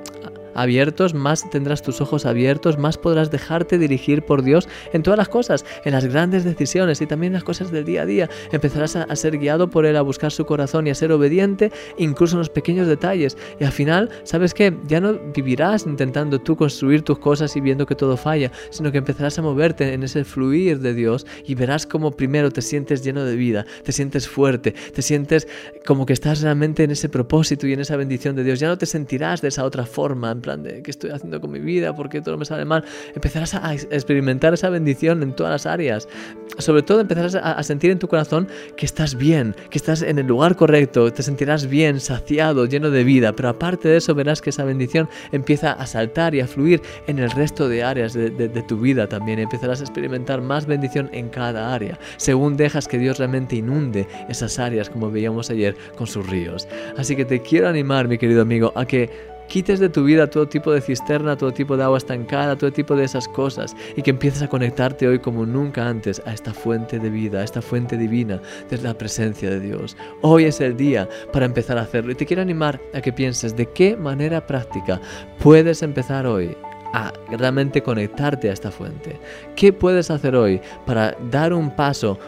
abiertos, 0.63 1.15
más 1.15 1.49
tendrás 1.51 1.83
tus 1.83 2.01
ojos 2.01 2.27
abiertos, 2.27 2.79
más 2.79 2.99
podrás 2.99 3.31
dejarte 3.31 3.79
dirigir 3.79 4.23
por 4.23 4.43
Dios 4.43 4.69
en 4.93 5.03
todas 5.03 5.19
las 5.19 5.29
cosas, 5.29 5.65
en 5.85 5.93
las 5.93 6.07
grandes 6.07 6.45
decisiones 6.45 7.01
y 7.01 7.07
también 7.07 7.31
en 7.31 7.35
las 7.35 7.45
cosas 7.45 7.71
del 7.71 7.85
día 7.85 8.03
a 8.03 8.07
día. 8.07 8.31
Empezarás 8.53 8.97
a, 8.97 9.17
ser 9.17 9.39
guiado 9.39 9.71
por 9.71 9.87
Él, 9.87 9.97
a 9.97 10.03
buscar 10.03 10.33
su 10.33 10.45
corazón 10.47 10.87
y 10.87 10.91
a 10.91 10.95
ser 10.95 11.13
obediente, 11.13 11.73
incluso 11.97 12.37
en 12.37 12.41
los 12.41 12.51
pequeños 12.51 12.87
detalles. 12.87 13.37
Y 13.59 13.65
al 13.65 13.73
final, 13.73 14.11
¿sabes 14.25 14.55
qué? 14.55 14.77
Ya 14.87 15.01
no 15.01 15.19
vivirás 15.35 15.87
intentando 15.87 16.39
tú 16.39 16.57
construir 16.57 17.03
tus 17.03 17.19
cosas 17.19 17.55
y 17.57 17.61
viendo 17.61 17.87
que 17.87 17.95
todo 17.95 18.17
falla, 18.17 18.53
sino 18.71 18.93
que 18.93 18.99
empezarás 18.99 19.39
a 19.39 19.43
moverte 19.43 19.93
en 19.93 20.03
ese 20.03 20.25
fluir 20.25 20.81
de 20.81 20.95
Dios 20.95 21.27
y 21.47 21.55
verás 21.55 21.87
cómo 21.87 22.13
primero 22.13 22.51
te 22.51 22.63
sientes 22.63 23.03
lleno 23.03 23.25
de 23.25 23.37
vida, 23.37 23.67
te 23.85 23.93
sientes 23.93 24.29
fuerte, 24.29 24.73
te 24.73 25.03
sientes 25.03 25.49
como 25.87 26.07
que 26.07 26.13
estás 26.13 26.43
realmente 26.43 26.85
en 26.85 26.91
ese 26.91 27.09
propósito 27.09 27.67
y 27.67 27.73
en 27.73 27.81
esa 27.81 27.97
bendición 27.97 28.37
de 28.37 28.45
Dios. 28.45 28.61
Ya 28.61 28.69
no 28.69 28.79
te 28.79 28.87
sentirás 28.87 29.41
de 29.41 29.49
esa 29.49 29.65
otra 29.65 29.87
forma, 29.87 30.31
plan 30.49 30.63
de 30.63 30.83
qué 30.83 30.91
estoy 30.91 31.11
haciendo 31.11 31.41
con 31.43 31.51
mi 31.51 31.59
vida, 31.59 31.95
por 31.95 32.09
qué 32.09 32.23
todo 32.23 32.39
me 32.39 32.47
sale 32.47 32.65
mal, 32.65 32.83
empezarás 33.15 33.55
a 33.55 33.75
experimentar 33.75 34.55
esa 34.55 34.71
bendición 34.71 35.23
en 35.23 35.35
todas 35.35 35.53
las 35.53 35.67
áreas. 35.67 36.09
Sobre 36.57 36.83
todo 36.83 37.01
empezarás 37.01 37.35
a, 37.35 37.63
sentir 37.63 37.91
en 37.91 37.99
tu 37.99 38.09
corazón 38.09 38.49
que 38.77 38.87
estás 38.87 39.15
bien, 39.15 39.55
que 39.69 39.77
estás 39.77 40.01
en 40.01 40.19
el 40.19 40.27
lugar 40.27 40.57
correcto, 40.57 41.13
te 41.13 41.23
sentirás 41.23 41.67
bien, 41.67 42.01
saciado, 42.01 42.65
lleno 42.65 42.91
de 42.91 43.05
vida, 43.05 43.35
pero 43.35 43.51
aparte 43.51 43.89
de 43.89 43.99
eso 43.99 44.15
verás 44.15 44.41
que 44.41 44.51
esa 44.51 44.65
bendición 44.65 45.09
empieza 45.33 45.73
a 45.73 45.87
saltar 45.87 46.35
y 46.35 46.41
a 46.41 46.47
fluir 46.47 46.81
en 47.07 47.19
el 47.19 47.31
resto 47.31 47.69
de 47.69 47.85
áreas 47.85 48.15
de, 48.15 48.31
de 48.31 48.63
tu 48.63 48.81
vida 48.81 49.07
también. 49.07 49.39
Empezarás 49.39 49.81
a 49.81 49.85
experimentar 49.85 50.41
más 50.41 50.65
bendición 50.65 51.11
en 51.13 51.29
cada 51.29 51.75
área, 51.75 51.99
según 52.17 52.57
dejas 52.57 52.89
que 52.89 52.99
Dios 52.99 53.19
realmente 53.19 53.57
inunde 53.57 54.07
esas 54.31 54.59
áreas 54.59 54.89
como 54.89 55.11
veíamos 55.11 55.51
ayer 55.51 55.77
con 55.97 56.07
sus 56.07 56.27
ríos. 56.27 56.67
Así 56.97 57.15
que 57.15 57.27
te 57.27 57.43
quiero 57.43 57.69
animar, 57.69 58.09
mi 58.09 58.17
querido 58.17 58.41
amigo, 58.41 58.73
a 58.75 58.87
que 58.87 59.38
quites 59.49 59.81
de 59.81 59.89
tu 59.89 60.05
vida 60.05 60.29
todo 60.29 60.47
tipo 60.47 60.73
de 60.73 60.81
cisterna, 60.81 61.37
todo 61.37 61.53
tipo 61.53 61.77
de 61.77 61.85
agua 61.85 61.99
estancada, 61.99 62.57
todo 62.57 62.73
tipo 62.73 62.95
de 62.95 63.05
esas 63.05 63.27
cosas 63.27 63.75
y 63.97 64.03
que 64.03 64.11
empieces 64.11 64.43
a 64.43 64.49
conectarte 64.49 65.09
hoy 65.09 65.19
como 65.19 65.47
nunca 65.47 65.89
antes 65.89 66.23
a 66.27 66.33
esta 66.33 66.53
fuente 66.53 66.99
de 66.99 67.11
vida, 67.11 67.41
a 67.41 67.45
esta 67.45 67.63
fuente 67.63 67.97
divina 67.97 68.41
desde 68.71 68.85
la 68.85 68.97
presencia 68.97 69.51
de 69.51 69.61
Dios. 69.61 69.97
Hoy 70.21 70.45
es 70.45 70.61
el 70.61 70.77
día 70.77 71.09
para 71.33 71.47
empezar 71.47 71.79
a 71.79 71.83
hacerlo 71.83 72.13
y 72.13 72.15
te 72.15 72.27
quiero 72.27 72.43
animar 72.43 72.81
a 72.95 73.01
que 73.01 73.13
pienses 73.13 73.57
de 73.57 73.67
qué 73.67 73.97
manera 73.97 74.47
práctica 74.47 75.01
puedes 75.39 75.83
empezar 75.83 76.27
hoy 76.27 76.57
a 76.93 77.13
realmente 77.31 77.83
conectarte 77.83 78.49
a 78.49 78.53
esta 78.53 78.71
fuente. 78.71 79.19
¿Qué 79.57 79.73
puedes 79.73 80.11
hacer 80.11 80.35
hoy 80.35 80.61
para 80.87 81.17
dar 81.31 81.53
un 81.53 81.75
paso, 81.75 82.19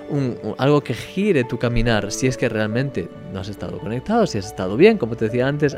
algo 0.58 0.82
que 0.82 0.94
gire 0.94 1.44
tu 1.44 1.58
caminar 1.58 2.12
si 2.12 2.26
es 2.26 2.36
que 2.36 2.48
realmente 2.48 3.08
no 3.32 3.40
has 3.40 3.48
estado 3.48 3.78
conectado, 3.78 4.26
si 4.26 4.38
has 4.38 4.46
estado 4.46 4.76
bien, 4.76 4.98
como 4.98 5.16
te 5.16 5.26
decía 5.26 5.46
antes, 5.46 5.76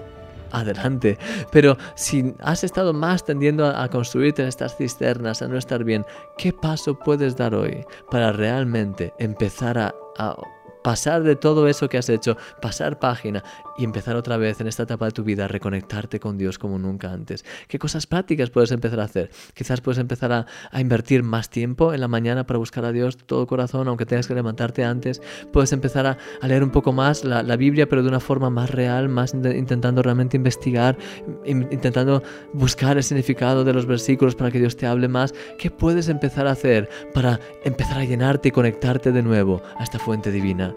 adelante. 0.52 1.18
Pero 1.50 1.76
si 1.94 2.34
has 2.40 2.64
estado 2.64 2.92
más 2.92 3.24
tendiendo 3.24 3.66
a, 3.66 3.88
construirte 3.88 4.42
en 4.42 4.48
estas 4.48 4.76
cisternas, 4.76 5.42
a 5.42 5.48
no 5.48 5.58
estar 5.58 5.84
bien, 5.84 6.04
¿qué 6.38 6.52
paso 6.52 6.98
puedes 6.98 7.36
dar 7.36 7.54
hoy 7.54 7.84
para 8.10 8.32
realmente 8.32 9.12
empezar 9.18 9.78
a 9.78 9.94
pasar 10.82 11.22
de 11.22 11.36
todo 11.36 11.68
eso 11.68 11.88
que 11.88 11.98
has 11.98 12.08
hecho, 12.08 12.36
pasar 12.60 12.98
página 12.98 13.42
y 13.76 13.84
empezar 13.84 14.16
otra 14.16 14.36
vez 14.36 14.60
en 14.60 14.66
esta 14.66 14.82
etapa 14.82 15.06
de 15.06 15.12
tu 15.12 15.24
vida 15.24 15.44
a 15.44 15.48
reconectarte 15.48 16.20
con 16.20 16.36
Dios 16.36 16.58
como 16.58 16.78
nunca 16.78 17.12
antes. 17.12 17.44
¿Qué 17.68 17.78
cosas 17.78 18.06
prácticas 18.06 18.50
puedes 18.50 18.70
empezar 18.72 19.00
a 19.00 19.04
hacer? 19.04 19.30
Quizás 19.54 19.80
puedes 19.80 19.98
empezar 19.98 20.32
a, 20.32 20.46
invertir 20.78 21.22
más 21.22 21.48
tiempo 21.48 21.94
en 21.94 22.00
la 22.00 22.08
mañana 22.08 22.44
para 22.46 22.58
buscar 22.58 22.84
a 22.84 22.92
Dios 22.92 23.16
de 23.16 23.24
todo 23.24 23.46
corazón, 23.46 23.88
aunque 23.88 24.06
tengas 24.06 24.26
que 24.26 24.34
levantarte 24.34 24.84
antes. 24.84 25.22
Puedes 25.52 25.72
empezar 25.72 26.06
a, 26.06 26.18
leer 26.46 26.62
un 26.62 26.70
poco 26.70 26.92
más 26.92 27.24
la, 27.24 27.56
Biblia, 27.56 27.88
pero 27.88 28.02
de 28.02 28.08
una 28.08 28.20
forma 28.20 28.50
más 28.50 28.70
real, 28.70 29.08
más 29.08 29.34
intentando 29.34 30.02
realmente 30.02 30.36
investigar, 30.36 30.96
intentando 31.44 32.22
buscar 32.52 32.96
el 32.96 33.04
significado 33.04 33.62
de 33.62 33.72
los 33.72 33.86
versículos 33.86 34.34
para 34.34 34.50
que 34.50 34.58
Dios 34.58 34.76
te 34.76 34.86
hable 34.86 35.06
más. 35.06 35.34
¿Qué 35.58 35.70
puedes 35.70 36.08
empezar 36.08 36.46
a 36.46 36.52
hacer 36.52 36.88
para 37.14 37.38
empezar 37.64 37.98
a 37.98 38.04
llenarte 38.04 38.48
y 38.48 38.52
conectarte 38.52 39.12
de 39.12 39.22
nuevo 39.22 39.62
a 39.76 39.84
esta 39.84 39.98
fuente 39.98 40.32
divina? 40.32 40.71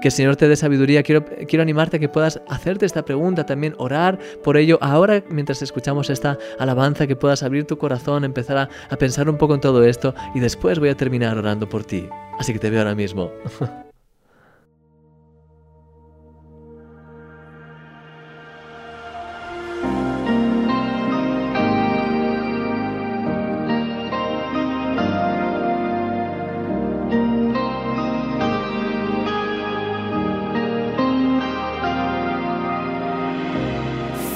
Que 0.00 0.08
el 0.08 0.12
Señor 0.12 0.36
te 0.36 0.48
dé 0.48 0.56
sabiduría. 0.56 1.02
Quiero, 1.02 1.24
quiero 1.24 1.62
animarte 1.62 1.96
a 1.96 2.00
que 2.00 2.08
puedas 2.08 2.40
hacerte 2.48 2.84
esta 2.84 3.04
pregunta, 3.04 3.46
también 3.46 3.74
orar 3.78 4.18
por 4.44 4.56
ello. 4.56 4.78
Ahora, 4.82 5.24
mientras 5.30 5.62
escuchamos 5.62 6.10
esta 6.10 6.38
alabanza, 6.58 7.06
que 7.06 7.16
puedas 7.16 7.42
abrir 7.42 7.64
tu 7.64 7.78
corazón, 7.78 8.24
empezar 8.24 8.58
a, 8.58 8.68
a 8.90 8.96
pensar 8.96 9.28
un 9.30 9.38
poco 9.38 9.54
en 9.54 9.60
todo 9.60 9.84
esto 9.84 10.14
y 10.34 10.40
después 10.40 10.78
voy 10.78 10.90
a 10.90 10.96
terminar 10.96 11.38
orando 11.38 11.68
por 11.68 11.84
ti. 11.84 12.08
Así 12.38 12.52
que 12.52 12.58
te 12.58 12.68
veo 12.68 12.80
ahora 12.80 12.94
mismo. 12.94 13.30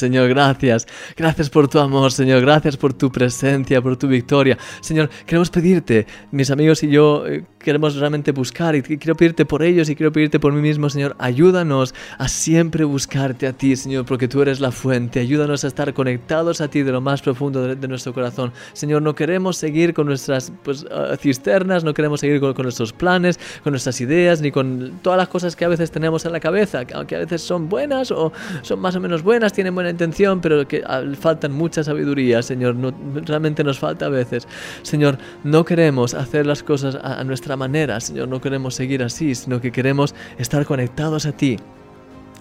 Señor, 0.00 0.28
gracias. 0.30 0.86
Gracias 1.14 1.50
por 1.50 1.68
tu 1.68 1.78
amor, 1.78 2.10
Señor. 2.10 2.40
Gracias 2.40 2.76
por 2.78 2.94
tu 2.94 3.12
presencia, 3.12 3.82
por 3.82 3.98
tu 3.98 4.08
victoria. 4.08 4.56
Señor, 4.80 5.10
queremos 5.26 5.50
pedirte, 5.50 6.06
mis 6.30 6.50
amigos 6.50 6.82
y 6.82 6.88
yo 6.88 7.26
eh, 7.26 7.44
queremos 7.62 7.94
realmente 7.96 8.32
buscar 8.32 8.74
y 8.74 8.82
quiero 8.82 9.14
pedirte 9.14 9.44
por 9.44 9.62
ellos 9.62 9.88
y 9.90 9.94
quiero 9.94 10.12
pedirte 10.12 10.40
por 10.40 10.52
mí 10.52 10.60
mismo, 10.60 10.88
Señor. 10.88 11.14
Ayúdanos 11.18 11.94
a 12.18 12.28
siempre 12.28 12.84
buscarte 12.84 13.46
a 13.46 13.52
ti, 13.52 13.76
Señor, 13.76 14.06
porque 14.06 14.28
tú 14.28 14.40
eres 14.42 14.60
la 14.60 14.72
fuente. 14.72 15.20
Ayúdanos 15.20 15.64
a 15.64 15.66
estar 15.66 15.92
conectados 15.92 16.60
a 16.60 16.68
ti 16.68 16.82
de 16.82 16.92
lo 16.92 17.00
más 17.00 17.20
profundo 17.22 17.74
de, 17.74 17.88
nuestro 17.88 18.14
corazón. 18.14 18.52
Señor, 18.72 19.02
no 19.02 19.14
queremos 19.14 19.56
seguir 19.56 19.92
con 19.94 20.06
nuestras 20.06 20.52
pues, 20.62 20.86
ah, 20.90 21.16
cisternas, 21.18 21.84
no 21.84 21.92
queremos 21.92 22.20
seguir 22.20 22.40
con, 22.40 22.54
nuestros 22.62 22.92
planes, 22.92 23.38
con 23.62 23.72
nuestras 23.72 24.00
ideas, 24.00 24.40
ni 24.40 24.50
con 24.50 25.00
todas 25.02 25.18
las 25.18 25.28
cosas 25.28 25.54
que 25.54 25.64
a 25.64 25.68
veces 25.68 25.90
tenemos 25.90 26.24
en 26.24 26.32
la 26.32 26.40
cabeza, 26.40 26.84
que 26.84 27.16
a 27.16 27.18
veces 27.18 27.42
son 27.42 27.68
buenas 27.68 28.10
o 28.10 28.32
son 28.62 28.80
más 28.80 28.96
o 28.96 29.00
menos 29.00 29.22
buenas, 29.22 29.52
tienen 29.52 29.74
buena 29.74 29.90
intención, 29.90 30.40
pero 30.40 30.66
que 30.66 30.82
ah, 30.86 31.02
faltan 31.18 31.52
mucha 31.52 31.84
sabiduría, 31.84 32.42
Señor. 32.42 32.74
No, 32.74 32.94
realmente 33.26 33.64
nos 33.64 33.78
falta 33.78 34.06
a 34.06 34.08
veces. 34.10 34.48
Señor, 34.82 35.18
no 35.44 35.64
queremos 35.64 36.14
hacer 36.14 36.46
las 36.46 36.62
cosas 36.62 36.96
a 37.02 37.22
nuestra 37.24 37.49
manera, 37.56 38.00
Señor. 38.00 38.28
No 38.28 38.40
queremos 38.40 38.74
seguir 38.74 39.02
así, 39.02 39.34
sino 39.34 39.60
que 39.60 39.72
queremos 39.72 40.14
estar 40.38 40.64
conectados 40.64 41.26
a 41.26 41.32
ti 41.32 41.58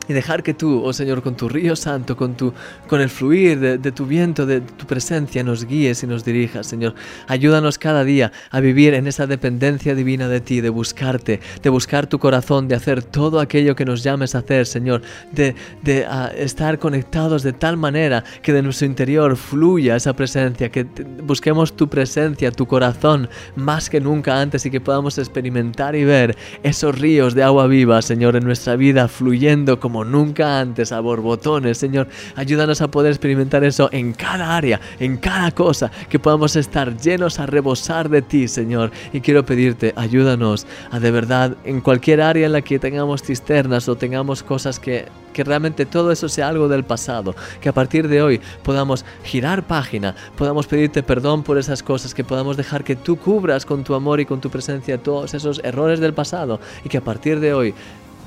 y 0.09 0.13
dejar 0.13 0.41
que 0.41 0.55
tú, 0.55 0.83
oh 0.83 0.91
Señor, 0.91 1.21
con 1.21 1.35
tu 1.35 1.47
río 1.47 1.75
santo, 1.75 2.17
con, 2.17 2.35
tu, 2.35 2.51
con 2.87 2.99
el 2.99 3.09
fluir 3.09 3.79
de, 3.79 3.91
tu 3.91 4.07
viento, 4.07 4.47
de 4.47 4.59
tu 4.59 4.87
presencia, 4.87 5.43
nos 5.43 5.65
guíes 5.65 6.01
y 6.01 6.07
nos 6.07 6.25
dirijas, 6.25 6.65
Señor. 6.65 6.95
Ayúdanos 7.27 7.77
cada 7.77 8.03
día 8.03 8.31
a 8.49 8.59
vivir 8.59 8.95
en 8.95 9.05
esa 9.05 9.27
dependencia 9.27 9.93
divina 9.93 10.27
de 10.27 10.41
ti, 10.41 10.61
de 10.61 10.69
buscarte, 10.69 11.39
de 11.61 11.69
buscar 11.69 12.07
tu 12.07 12.17
corazón, 12.17 12.67
de 12.67 12.73
hacer 12.73 13.03
todo 13.03 13.39
aquello 13.39 13.75
que 13.75 13.85
nos 13.85 14.01
llames 14.01 14.33
a 14.33 14.39
hacer, 14.39 14.65
Señor, 14.65 15.03
de, 15.31 15.53
de 15.83 16.07
estar 16.37 16.79
conectados 16.79 17.43
de 17.43 17.53
tal 17.53 17.77
manera 17.77 18.23
que 18.41 18.51
de 18.51 18.63
nuestro 18.63 18.87
interior 18.87 19.37
fluya 19.37 19.95
esa 19.95 20.13
presencia, 20.13 20.69
que 20.69 20.87
busquemos 21.21 21.75
tu 21.75 21.87
presencia, 21.87 22.51
tu 22.51 22.65
corazón, 22.65 23.29
más 23.55 23.91
que 23.91 24.01
nunca 24.01 24.41
antes 24.41 24.65
y 24.65 24.71
que 24.71 24.81
podamos 24.81 25.19
experimentar 25.19 25.95
y 25.95 26.03
ver 26.03 26.35
esos 26.63 26.97
ríos 26.97 27.35
de 27.35 27.43
agua 27.43 27.67
viva, 27.67 28.01
Señor, 28.01 28.35
en 28.35 28.43
nuestra 28.43 28.75
vida 28.75 29.07
fluyendo 29.07 29.79
como 29.79 29.98
nunca 30.03 30.59
antes, 30.59 30.91
a 30.91 30.99
borbotones, 30.99 31.77
Señor. 31.77 32.07
Ayúdanos 32.35 32.81
a 32.81 32.89
poder 32.89 33.11
experimentar 33.11 33.63
eso 33.63 33.89
en 33.91 34.13
cada 34.13 34.55
área, 34.55 34.79
en 34.99 35.17
cada 35.17 35.51
cosa, 35.51 35.91
que 36.09 36.19
podamos 36.19 36.55
estar 36.55 36.97
llenos 36.97 37.39
a 37.39 37.45
rebosar 37.45 38.09
de 38.09 38.21
ti, 38.21 38.47
Señor. 38.47 38.91
Y 39.13 39.21
quiero 39.21 39.45
pedirte, 39.45 39.93
ayúdanos 39.95 40.67
a 40.91 40.99
de 40.99 41.11
verdad, 41.11 41.57
en 41.63 41.81
cualquier 41.81 42.21
área 42.21 42.45
en 42.45 42.53
la 42.53 42.61
que 42.61 42.79
tengamos 42.79 43.23
cisternas 43.23 43.87
o 43.89 43.95
tengamos 43.95 44.43
cosas 44.43 44.79
que, 44.79 45.07
que 45.33 45.43
realmente 45.43 45.85
todo 45.85 46.11
eso 46.11 46.29
sea 46.29 46.47
algo 46.47 46.67
del 46.67 46.83
pasado, 46.83 47.35
que 47.61 47.69
a 47.69 47.73
partir 47.73 48.07
de 48.07 48.21
hoy 48.21 48.41
podamos 48.63 49.05
girar 49.23 49.63
página, 49.63 50.15
podamos 50.37 50.67
pedirte 50.67 51.03
perdón 51.03 51.43
por 51.43 51.57
esas 51.57 51.83
cosas, 51.83 52.13
que 52.13 52.23
podamos 52.23 52.57
dejar 52.57 52.83
que 52.83 52.95
tú 52.95 53.17
cubras 53.17 53.65
con 53.65 53.83
tu 53.83 53.93
amor 53.93 54.19
y 54.19 54.25
con 54.25 54.41
tu 54.41 54.49
presencia 54.49 55.01
todos 55.01 55.33
esos 55.33 55.61
errores 55.63 55.99
del 55.99 56.13
pasado 56.13 56.59
y 56.83 56.89
que 56.89 56.97
a 56.97 57.01
partir 57.01 57.39
de 57.39 57.53
hoy 57.53 57.73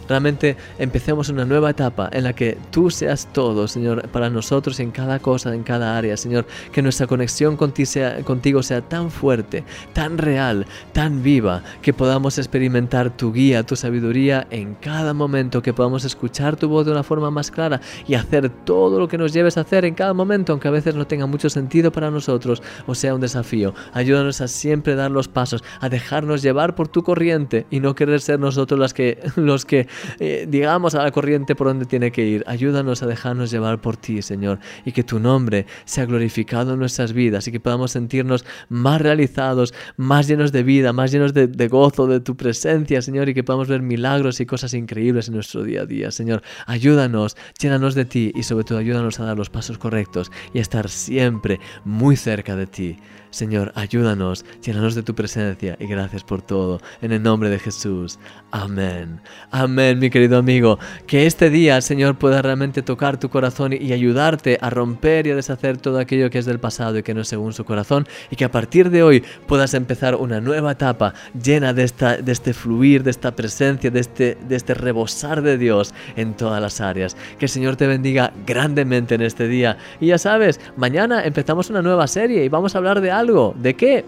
realmente 0.09 0.57
empecemos 0.79 1.29
una 1.29 1.45
nueva 1.45 1.71
etapa 1.71 2.09
en 2.13 2.25
la 2.25 2.33
que 2.33 2.59
tú 2.71 2.91
seas 2.91 3.29
todo, 3.33 3.69
Señor, 3.69 4.09
para 4.09 4.31
nosotros 4.31 4.81
en 4.81 4.91
cada 4.91 5.19
cosa, 5.19 5.55
en 5.55 5.63
cada 5.63 5.97
área, 5.97 6.17
Señor, 6.17 6.47
que 6.73 6.83
nuestra 6.83 7.07
conexión 7.07 7.57
contigo 7.57 8.63
sea, 8.63 8.83
tan 8.83 9.11
fuerte, 9.11 9.65
tan 9.93 10.19
real, 10.19 10.67
tan 10.93 11.23
viva, 11.23 11.63
que 11.81 11.93
podamos 11.93 12.39
experimentar 12.39 13.17
tu 13.17 13.33
guía, 13.33 13.65
tu 13.65 13.77
sabiduría 13.77 14.47
en 14.51 14.75
cada 14.75 15.15
momento, 15.15 15.63
que 15.63 15.73
podamos 15.73 16.05
escuchar 16.05 16.57
tu 16.57 16.69
voz 16.69 16.87
de 16.87 16.93
una 16.93 17.03
forma 17.03 17.31
más 17.31 17.51
clara 17.51 17.81
y 18.07 18.15
hacer 18.15 18.49
todo 18.49 18.99
lo 18.99 19.09
que 19.09 19.19
nos 19.19 19.33
lleves 19.33 19.57
a 19.57 19.63
hacer 19.63 19.85
en 19.85 19.95
cada 19.95 20.15
momento, 20.15 20.53
aunque 20.53 20.69
a 20.69 20.73
veces 20.73 20.95
no 20.95 21.07
tenga 21.07 21.27
mucho 21.27 21.49
sentido 21.51 21.93
para 21.93 22.11
nosotros 22.11 22.63
o 22.87 22.95
sea 22.95 23.15
un 23.15 23.21
desafío. 23.21 23.75
Ayúdanos 23.93 24.41
a 24.41 24.49
siempre 24.49 24.95
dar 24.95 25.11
los 25.11 25.29
pasos, 25.29 25.63
a 25.81 25.89
dejarnos 25.89 26.43
llevar 26.43 26.75
por 26.75 26.89
tu 26.89 27.03
corriente 27.03 27.67
y 27.71 27.81
no 27.81 27.95
querer 27.95 28.21
ser 28.21 28.39
nosotros 28.39 28.79
los 28.79 28.95
que, 28.95 29.19
los 29.37 29.65
que 29.65 29.89
eh, 30.19 30.47
digamos 30.49 30.95
a 30.95 31.03
la 31.03 31.11
corriente 31.11 31.55
por 31.55 31.67
donde 31.67 31.87
tiene 31.87 32.11
que 32.11 32.25
ir. 32.25 32.45
Ayúdanos 32.47 33.03
a 33.03 33.07
dejarnos 33.07 33.51
llevar 33.51 33.81
por 33.81 33.97
ti, 33.97 34.23
Señor, 34.23 34.59
y 34.85 34.93
que 34.93 35.05
tu 35.05 35.19
nombre 35.19 35.67
sea 35.85 36.07
glorificado 36.07 36.75
en 36.75 36.79
nuestras 36.79 37.13
vidas 37.13 37.47
y 37.49 37.53
que 37.53 37.61
podamos 37.61 37.93
sentirnos 37.93 38.45
más 38.69 39.01
realizados, 39.01 39.75
más 39.97 40.29
llenos 40.29 40.53
de 40.53 40.63
vida, 40.63 40.93
más 40.93 41.13
llenos 41.13 41.35
de, 41.35 41.47
de 41.47 41.69
gozo 41.69 42.07
de 42.07 42.21
tu 42.21 42.37
presencia, 42.37 43.03
Señor, 43.03 43.29
y 43.29 43.35
que 43.35 43.45
podamos 43.45 43.69
ver 43.69 43.83
milagros 43.83 44.41
y 44.41 44.47
cosas 44.47 44.75
increíbles 44.75 45.29
en 45.29 45.35
nuestro 45.35 45.63
día 45.63 45.83
a 45.83 45.87
día, 45.87 46.11
Señor. 46.11 46.43
Ayúdanos, 46.67 47.37
llénanos 47.61 47.95
de 47.95 48.05
ti 48.05 48.33
y 48.35 48.43
sobre 48.43 48.65
todo 48.65 48.79
ayúdanos 48.79 49.21
a 49.21 49.25
dar 49.25 49.37
los 49.37 49.51
pasos 49.51 49.79
correctos 49.79 50.31
y 50.53 50.59
a 50.59 50.63
estar 50.63 50.89
siempre 50.89 51.61
muy 51.85 52.17
cerca 52.17 52.57
de 52.57 52.67
ti. 52.67 52.97
Señor, 53.33 53.73
ayúdanos, 53.77 54.45
llénanos 54.63 54.95
de 54.95 55.03
tu 55.03 55.15
presencia 55.15 55.75
y 55.81 55.87
gracias 55.87 56.23
por 56.23 56.43
todo. 56.43 56.83
En 57.01 57.13
el 57.13 57.23
nombre 57.23 57.49
de 57.49 57.59
Jesús. 57.59 58.19
Amén. 58.51 59.23
Amén, 59.51 59.99
mi 59.99 60.11
querido 60.11 60.37
amigo. 60.37 60.79
Que 61.07 61.25
este 61.25 61.49
día, 61.49 61.81
Señor, 61.81 62.19
pueda 62.19 62.43
realmente 62.43 62.83
tocar 62.83 63.19
tu 63.19 63.31
corazón 63.31 63.73
y 63.73 63.95
ayudarte 63.95 64.59
a 64.61 64.69
romper 64.69 65.27
y 65.27 65.31
a 65.31 65.35
deshacer 65.35 65.79
todo 65.79 65.99
aquello 65.99 66.29
que 66.29 66.39
es 66.39 66.45
del 66.45 66.61
pasado 66.61 66.99
y 66.99 67.03
que 67.03 67.15
no 67.15 67.23
es 67.23 67.29
según 67.29 67.55
su 67.55 67.65
corazón. 67.65 68.07
Y 68.31 68.37
que 68.37 68.45
a 68.45 68.51
partir 68.51 68.91
de 68.91 69.03
hoy 69.03 69.25
puedas 69.47 69.73
empezar 69.73 70.15
una 70.17 70.43
nueva 70.43 70.73
etapa 70.73 71.15
llena 71.43 71.73
de, 71.73 71.85
esta, 71.85 72.19
de 72.19 72.33
este 72.33 72.53
fluir, 72.53 73.03
de 73.03 73.13
esta 73.13 73.35
presencia, 73.35 73.91
de 73.91 74.01
este, 74.01 74.37
de 74.47 74.57
este 74.57 74.75
rebosar 74.75 75.41
de 75.41 75.57
Dios 75.57 75.95
en 76.17 76.35
todas 76.35 76.61
las 76.61 76.83
áreas. 76.83 77.17
Que 77.39 77.47
el 77.47 77.51
Señor 77.51 77.77
te 77.77 77.87
bendiga 77.87 78.31
grandemente 78.47 79.15
en 79.15 79.23
este 79.23 79.49
día. 79.49 79.79
Y 80.01 80.09
ya 80.09 80.19
sabes, 80.19 80.61
mañana 80.77 81.25
empezamos 81.25 81.71
una 81.71 81.81
nueva 81.81 82.07
serie 82.07 82.45
y 82.45 82.51
vamos 82.51 82.75
a 82.75 82.79
hablar 82.79 83.01
de 83.01 83.11
algo 83.11 83.22
algo. 83.23 83.55
¿De 83.57 83.75
qué? 83.75 84.05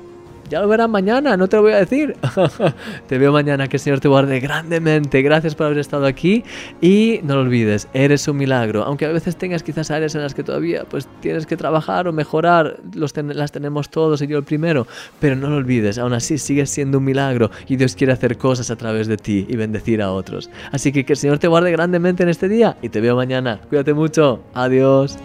Ya 0.51 0.61
lo 0.61 0.69
verás 0.69 0.91
mañana, 0.91 1.39
no 1.39 1.49
te 1.49 1.57
lo 1.57 1.63
voy 1.63 1.73
a 1.73 1.79
decir. 1.79 2.17
te 3.09 3.17
veo 3.19 3.33
mañana, 3.33 3.67
que 3.67 3.77
el 3.77 3.81
Señor 3.81 4.01
te 4.01 4.09
guarde 4.09 4.41
grandemente. 4.41 5.23
Gracias 5.23 5.55
por 5.55 5.67
haber 5.67 5.79
estado 5.79 6.05
aquí 6.05 6.45
y 6.83 7.21
no 7.23 7.37
lo 7.37 7.41
olvides, 7.41 7.89
eres 7.95 8.29
un 8.29 8.37
milagro. 8.37 8.85
Aunque 8.85 9.07
a 9.07 9.09
veces 9.09 9.37
tengas 9.37 9.63
quizás 9.63 9.91
áreas 9.91 10.15
en 10.15 10.21
las 10.21 10.35
que 10.35 10.43
todavía 10.43 10.85
pues 10.85 11.09
tienes 11.21 11.47
que 11.47 11.57
trabajar 11.57 12.07
o 12.09 12.13
mejorar, 12.13 12.77
los 12.95 13.15
las 13.17 13.53
tenemos 13.53 13.89
todos 13.89 14.21
y 14.21 14.27
yo 14.27 14.37
el 14.37 14.45
primero, 14.45 14.87
pero 15.19 15.35
no 15.35 15.49
lo 15.49 15.57
olvides, 15.57 15.97
aún 15.99 16.13
así 16.13 16.37
sigues 16.37 16.69
siendo 16.69 16.99
un 16.99 17.05
milagro 17.05 17.51
y 17.67 17.77
Dios 17.77 17.97
quiere 17.97 18.13
hacer 18.13 18.37
cosas 18.37 18.71
a 18.71 18.77
través 18.77 19.07
de 19.07 19.17
ti 19.17 19.47
y 19.49 19.57
bendecir 19.57 20.03
a 20.03 20.13
otros. 20.13 20.51
Así 20.73 20.93
que 20.93 21.05
que 21.05 21.15
el 21.15 21.19
Señor 21.19 21.39
te 21.39 21.49
guarde 21.49 21.71
grandemente 21.71 22.23
en 22.23 22.29
este 22.29 22.49
día 22.49 22.77
y 22.83 22.91
te 22.91 23.01
veo 23.01 23.17
mañana. 23.17 23.61
Cuídate 23.71 23.95
mucho. 23.95 24.41
Adiós. 24.53 25.17